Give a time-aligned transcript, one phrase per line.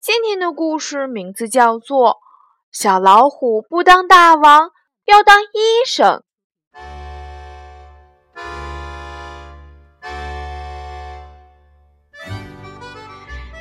[0.00, 2.10] 今天的故事名字叫做
[2.70, 4.70] 《小老虎不当大王，
[5.06, 6.06] 要当医生》。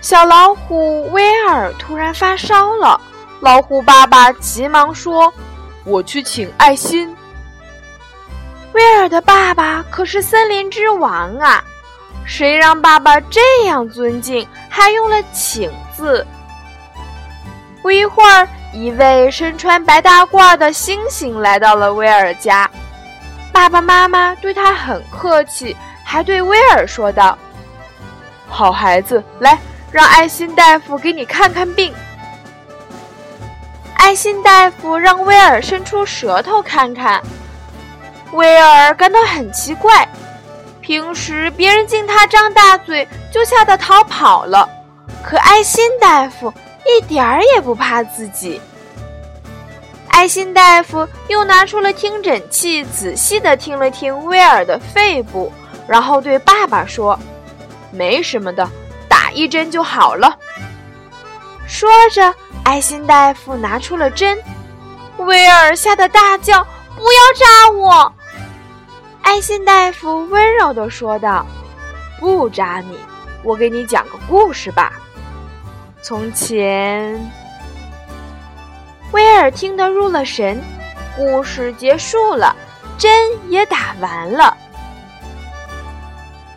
[0.00, 3.00] 小老虎威尔突然发烧了，
[3.40, 5.32] 老虎爸爸急忙说
[5.84, 7.14] ：“我去请爱心。”
[8.74, 11.64] 威尔的爸爸可是森林之王啊！
[12.24, 16.24] 谁让爸爸这样尊敬，还用了“请”字？
[17.82, 22.70] 不一会儿，一位身穿白大褂的猩猩来到了威尔家。
[23.52, 27.36] 爸爸妈妈对他很客气，还对威尔说道
[28.48, 29.58] ：“好孩子，来，
[29.90, 31.92] 让爱心大夫给你看看病。”
[33.98, 37.20] 爱心大夫让威尔伸出舌头看看。
[38.32, 40.06] 威尔感到很奇怪。
[40.80, 44.66] 平时别人见他张大嘴就吓得逃跑了，
[45.28, 46.50] 可爱心大夫
[46.86, 48.58] 一点儿也不怕自己。
[50.08, 55.52] 爱心大夫又拿出了听诊器，仔细地听了听威尔的肺部，
[55.86, 57.18] 然后对爸爸说
[57.92, 58.66] ：“没什么的，
[59.06, 60.34] 打一针就好了。”
[61.68, 62.34] 说着，
[62.64, 64.38] 爱心大夫拿出了针，
[65.18, 66.64] 威尔吓得大叫
[66.96, 68.14] ：“不要扎我！”
[69.20, 71.44] 爱心大夫温柔地说道
[72.18, 72.98] ：“不扎你，
[73.42, 74.97] 我给你讲个故事吧。
[76.00, 77.20] 从前，
[79.12, 80.62] 威尔听得入了神，
[81.16, 82.54] 故事结束了，
[82.96, 83.10] 针
[83.48, 84.56] 也打完了。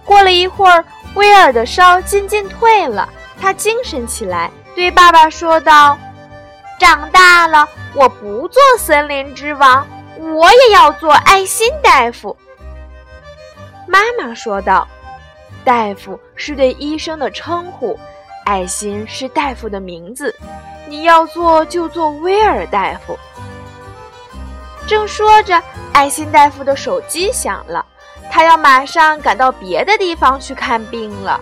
[0.06, 0.86] 过了一会儿，
[1.16, 5.98] 威尔的烧渐渐退了，他精神起来，对爸爸说道
[6.80, 9.86] ：‘长大了，我不做森林之王，
[10.18, 12.38] 我也要做爱心大夫。’”
[13.88, 14.88] 妈妈说道
[15.66, 18.00] ：“大夫是对医生的称呼，
[18.46, 20.36] 爱心是大夫的名字。
[20.88, 23.18] 你要做就做威尔大夫。”
[24.88, 25.62] 正说着，
[25.94, 27.86] 爱心大夫的手机响了，
[28.30, 31.40] 他要马上赶到别的地方去看病了。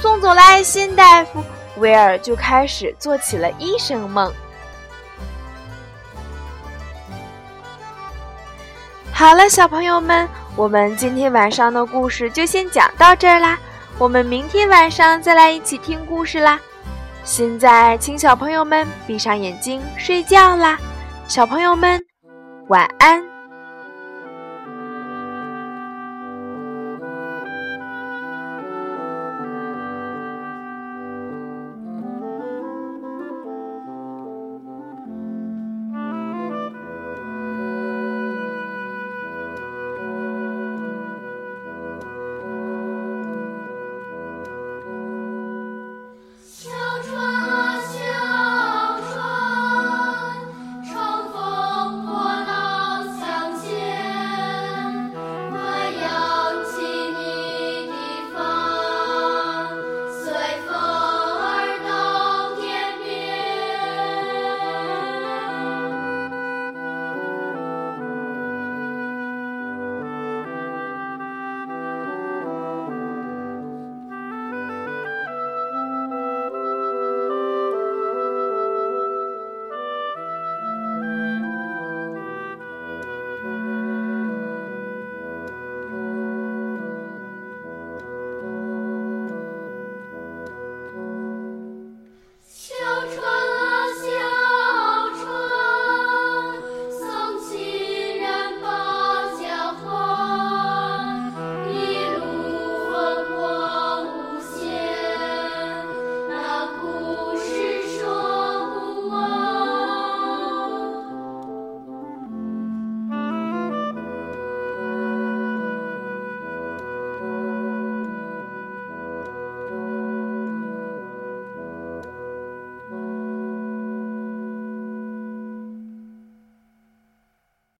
[0.00, 1.42] 送走了爱心大夫，
[1.78, 4.32] 威尔就开始做起了医生梦。
[9.12, 10.28] 好了，小朋友们。
[10.56, 13.58] 我们今天晚上的故事就先讲到这儿啦，
[13.98, 16.58] 我们明天晚上再来一起听故事啦。
[17.22, 20.78] 现在，请小朋友们闭上眼睛睡觉啦，
[21.28, 22.00] 小朋友们
[22.68, 23.29] 晚安。